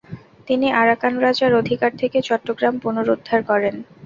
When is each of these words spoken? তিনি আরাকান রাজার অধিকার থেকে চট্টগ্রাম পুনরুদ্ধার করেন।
তিনি 0.47 0.67
আরাকান 0.81 1.13
রাজার 1.19 1.51
অধিকার 1.61 1.91
থেকে 1.97 2.17
চট্টগ্রাম 2.21 2.75
পুনরুদ্ধার 2.83 3.39
করেন। 3.43 3.75